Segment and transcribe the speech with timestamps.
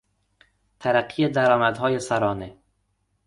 [0.79, 2.57] ترقی درآمدهای سرانه